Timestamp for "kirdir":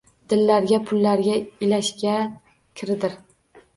2.83-3.19